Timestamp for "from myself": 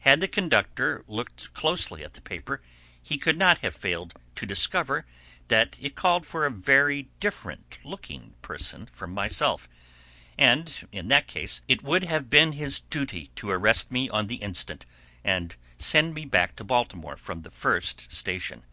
8.84-9.70